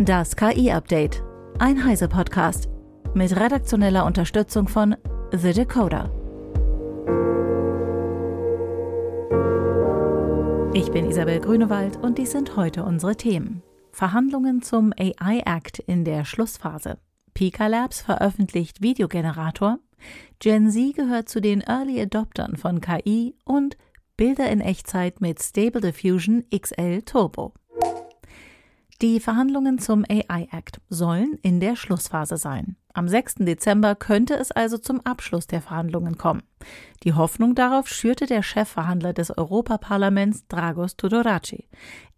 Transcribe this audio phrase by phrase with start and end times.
[0.00, 1.24] Das KI-Update.
[1.58, 2.68] Ein Heise-Podcast.
[3.14, 4.94] Mit redaktioneller Unterstützung von
[5.32, 6.12] The Decoder.
[10.72, 13.64] Ich bin Isabel Grünewald und dies sind heute unsere Themen.
[13.90, 16.98] Verhandlungen zum AI Act in der Schlussphase.
[17.34, 19.80] Pika Labs veröffentlicht Videogenerator.
[20.38, 23.76] Gen Z gehört zu den Early Adoptern von KI und
[24.16, 27.52] Bilder in Echtzeit mit Stable Diffusion XL Turbo.
[29.00, 32.74] Die Verhandlungen zum AI Act sollen in der Schlussphase sein.
[32.94, 33.36] Am 6.
[33.36, 36.42] Dezember könnte es also zum Abschluss der Verhandlungen kommen.
[37.04, 41.68] Die Hoffnung darauf schürte der Chefverhandler des Europaparlaments Dragos Tudoraci.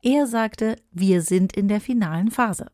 [0.01, 2.69] Er sagte, wir sind in der finalen Phase.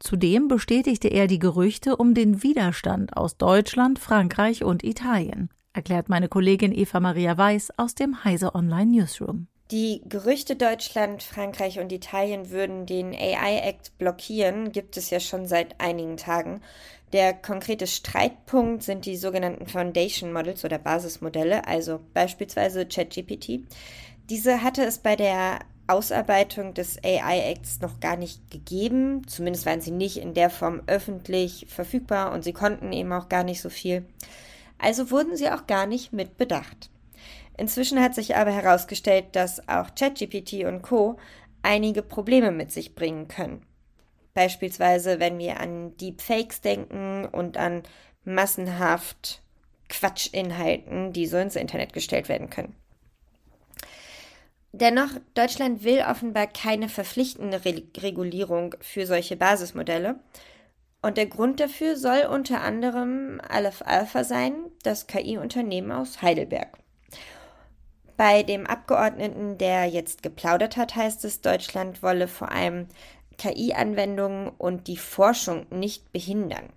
[0.00, 6.28] Zudem bestätigte er die Gerüchte um den Widerstand aus Deutschland, Frankreich und Italien, erklärt meine
[6.28, 9.46] Kollegin Eva Maria Weiß aus dem Heise Online Newsroom.
[9.70, 15.80] Die Gerüchte Deutschland, Frankreich und Italien würden den AI-Act blockieren, gibt es ja schon seit
[15.80, 16.60] einigen Tagen.
[17.12, 23.60] Der konkrete Streitpunkt sind die sogenannten Foundation Models oder Basismodelle, also beispielsweise ChatGPT.
[24.28, 29.26] Diese hatte es bei der Ausarbeitung des AI-Acts noch gar nicht gegeben.
[29.28, 33.44] Zumindest waren sie nicht in der Form öffentlich verfügbar und sie konnten eben auch gar
[33.44, 34.04] nicht so viel.
[34.78, 36.90] Also wurden sie auch gar nicht mit bedacht.
[37.60, 41.18] Inzwischen hat sich aber herausgestellt, dass auch ChatGPT und Co.
[41.60, 43.66] einige Probleme mit sich bringen können.
[44.32, 47.82] Beispielsweise, wenn wir an Deepfakes denken und an
[48.24, 49.42] massenhaft
[49.90, 52.74] Quatschinhalten, die so ins Internet gestellt werden können.
[54.72, 60.18] Dennoch, Deutschland will offenbar keine verpflichtende Re Regulierung für solche Basismodelle.
[61.02, 66.79] Und der Grund dafür soll unter anderem Aleph Alpha sein, das KI-Unternehmen aus Heidelberg.
[68.20, 72.86] Bei dem Abgeordneten, der jetzt geplaudert hat, heißt es, Deutschland wolle vor allem
[73.38, 76.68] KI-Anwendungen und die Forschung nicht behindern.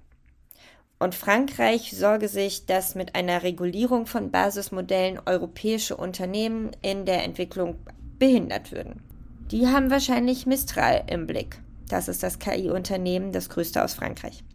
[1.00, 7.76] Und Frankreich sorge sich, dass mit einer Regulierung von Basismodellen europäische Unternehmen in der Entwicklung
[8.18, 9.04] behindert würden.
[9.52, 11.60] Die haben wahrscheinlich Mistral im Blick.
[11.90, 14.46] Das ist das KI-Unternehmen, das größte aus Frankreich.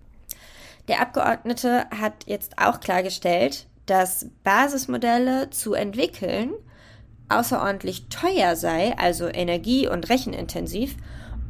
[0.88, 6.54] Der Abgeordnete hat jetzt auch klargestellt, dass Basismodelle zu entwickeln
[7.28, 10.96] außerordentlich teuer sei, also energie- und rechenintensiv,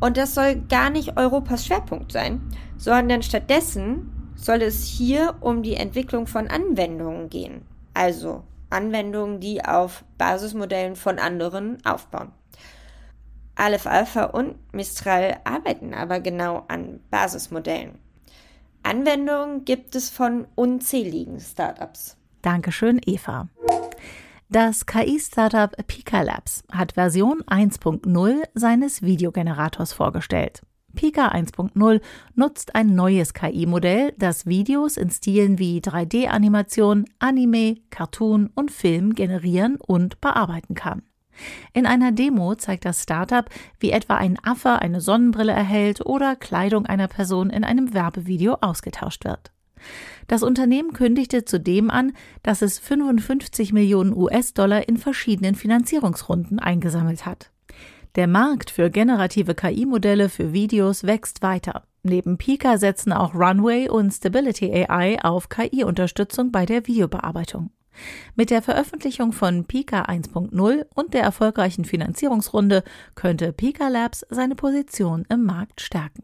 [0.00, 2.40] und das soll gar nicht Europas Schwerpunkt sein,
[2.76, 7.62] sondern stattdessen soll es hier um die Entwicklung von Anwendungen gehen,
[7.94, 12.32] also Anwendungen, die auf Basismodellen von anderen aufbauen.
[13.56, 17.98] Aleph Alpha und Mistral arbeiten aber genau an Basismodellen.
[18.84, 22.16] Anwendungen gibt es von unzähligen Startups.
[22.42, 23.48] Dankeschön, Eva.
[24.50, 30.62] Das KI-Startup Pika Labs hat Version 1.0 seines Videogenerators vorgestellt.
[30.94, 32.00] Pika 1.0
[32.34, 39.76] nutzt ein neues KI-Modell, das Videos in Stilen wie 3D-Animation, Anime, Cartoon und Film generieren
[39.86, 41.02] und bearbeiten kann.
[41.74, 43.44] In einer Demo zeigt das Startup,
[43.80, 49.26] wie etwa ein Affe eine Sonnenbrille erhält oder Kleidung einer Person in einem Werbevideo ausgetauscht
[49.26, 49.52] wird.
[50.26, 52.12] Das Unternehmen kündigte zudem an,
[52.42, 57.50] dass es 55 Millionen US-Dollar in verschiedenen Finanzierungsrunden eingesammelt hat.
[58.14, 61.84] Der Markt für generative KI-Modelle für Videos wächst weiter.
[62.02, 67.70] Neben Pika setzen auch Runway und Stability AI auf KI-Unterstützung bei der Videobearbeitung.
[68.34, 72.84] Mit der Veröffentlichung von Pika 1.0 und der erfolgreichen Finanzierungsrunde
[73.14, 76.22] könnte Pika Labs seine Position im Markt stärken.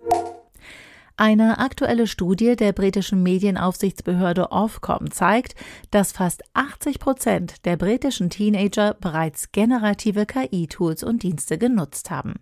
[1.17, 5.55] Eine aktuelle Studie der britischen Medienaufsichtsbehörde Ofcom zeigt,
[5.93, 12.35] dass fast 80 Prozent der britischen Teenager bereits generative KI-Tools und Dienste genutzt haben.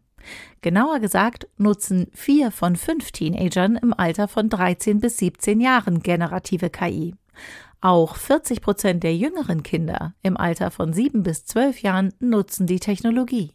[0.63, 6.71] Genauer gesagt nutzen vier von fünf Teenagern im Alter von 13 bis 17 Jahren generative
[6.71, 7.15] KI.
[7.83, 12.81] Auch 40 Prozent der jüngeren Kinder im Alter von 7 bis 12 Jahren nutzen die
[12.81, 13.53] Technologie.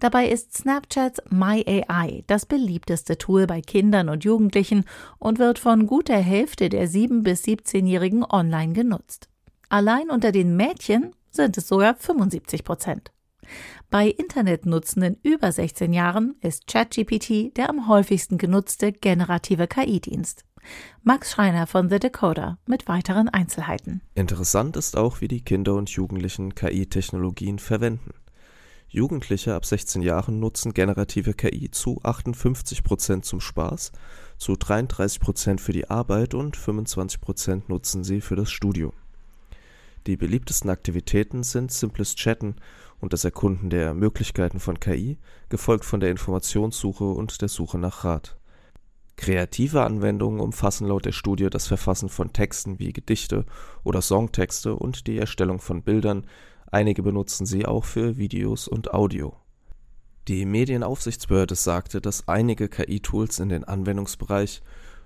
[0.00, 4.84] Dabei ist Snapchats MyAI das beliebteste Tool bei Kindern und Jugendlichen
[5.18, 9.28] und wird von gut der Hälfte der 7- bis 17-Jährigen online genutzt.
[9.68, 13.12] Allein unter den Mädchen sind es sogar 75 Prozent.
[13.90, 20.44] Bei Internetnutzenden über 16 Jahren ist ChatGPT der am häufigsten genutzte generative KI-Dienst.
[21.02, 24.02] Max Schreiner von The Decoder mit weiteren Einzelheiten.
[24.14, 28.12] Interessant ist auch, wie die Kinder und Jugendlichen KI-Technologien verwenden.
[28.90, 33.92] Jugendliche ab 16 Jahren nutzen generative KI zu 58 Prozent zum Spaß,
[34.38, 38.94] zu 33 Prozent für die Arbeit und 25 Prozent nutzen sie für das Studium.
[40.06, 42.56] Die beliebtesten Aktivitäten sind simples Chatten
[42.98, 45.18] und das Erkunden der Möglichkeiten von KI,
[45.50, 48.38] gefolgt von der Informationssuche und der Suche nach Rat.
[49.16, 53.44] Kreative Anwendungen umfassen laut der Studie das Verfassen von Texten wie Gedichte
[53.84, 56.24] oder Songtexte und die Erstellung von Bildern,
[56.70, 59.34] einige benutzen sie auch für Videos und Audio.
[60.28, 64.62] Die Medienaufsichtsbehörde sagte, dass einige KI-Tools in den Anwendungsbereich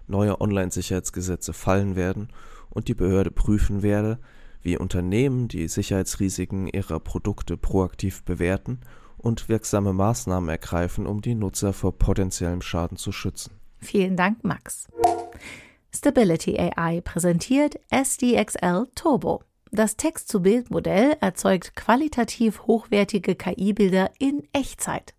[0.09, 2.29] neuer Online-Sicherheitsgesetze fallen werden
[2.71, 4.19] und die Behörde prüfen werde,
[4.63, 8.81] wie Unternehmen die Sicherheitsrisiken ihrer Produkte proaktiv bewerten
[9.17, 13.53] und wirksame Maßnahmen ergreifen, um die Nutzer vor potenziellem Schaden zu schützen.
[13.81, 14.89] Vielen Dank, Max.
[15.95, 19.43] Stability AI präsentiert SDXL Turbo.
[19.75, 25.15] Das Text-zu-Bild-Modell erzeugt qualitativ hochwertige KI-Bilder in Echtzeit.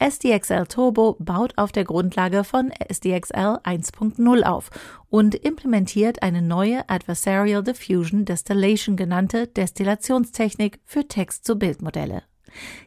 [0.00, 4.70] SDXL Turbo baut auf der Grundlage von SDXL 1.0 auf
[5.10, 12.24] und implementiert eine neue Adversarial Diffusion Distillation genannte Destillationstechnik für Text-zu-Bild-Modelle.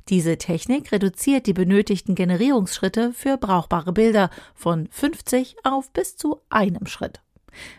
[0.10, 6.86] Diese Technik reduziert die benötigten Generierungsschritte für brauchbare Bilder von 50 auf bis zu einem
[6.86, 7.22] Schritt.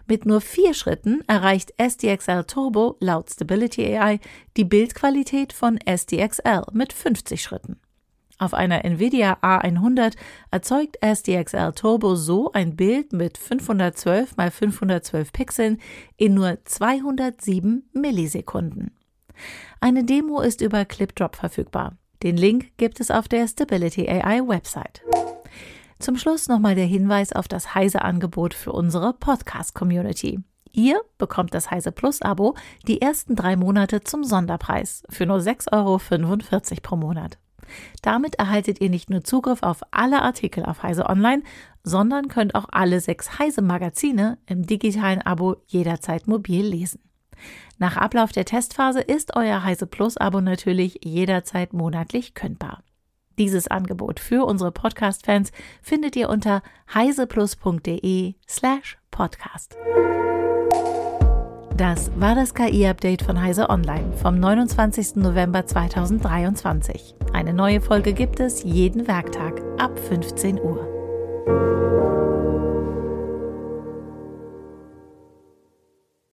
[0.06, 4.20] Mit nur vier Schritten erreicht SDXL Turbo laut Stability AI
[4.56, 7.80] die Bildqualität von SDXL mit 50 Schritten.
[8.38, 10.14] Auf einer Nvidia A100
[10.52, 15.78] erzeugt SDXL Turbo so ein Bild mit 512 x 512 Pixeln
[16.16, 18.92] in nur 207 Millisekunden.
[19.81, 21.96] Eine Demo ist über ClipDrop verfügbar.
[22.22, 25.02] Den Link gibt es auf der Stability AI Website.
[25.98, 30.38] Zum Schluss nochmal der Hinweis auf das Heise-Angebot für unsere Podcast-Community.
[30.72, 32.54] Ihr bekommt das Heise Plus Abo
[32.86, 37.38] die ersten drei Monate zum Sonderpreis für nur 6,45 Euro pro Monat.
[38.00, 41.42] Damit erhaltet ihr nicht nur Zugriff auf alle Artikel auf Heise Online,
[41.82, 47.00] sondern könnt auch alle sechs Heise Magazine im digitalen Abo jederzeit mobil lesen.
[47.78, 52.82] Nach Ablauf der Testphase ist euer Heise Plus Abo natürlich jederzeit monatlich kündbar.
[53.38, 56.62] Dieses Angebot für unsere Podcast-Fans findet ihr unter
[56.93, 59.76] heiseplus.de slash podcast.
[61.76, 65.17] Das war das KI-Update von Heise Online vom 29.
[65.17, 67.14] November 2023.
[67.32, 71.88] Eine neue Folge gibt es jeden Werktag ab 15 Uhr.